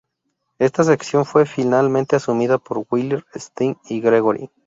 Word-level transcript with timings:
Esta 0.57 0.83
sección 0.83 1.25
fue 1.25 1.45
finalmente 1.45 2.15
asumida 2.15 2.57
por 2.57 2.83
Weller, 2.89 3.23
Sting 3.35 3.75
y 3.87 4.01
Gregory. 4.01 4.49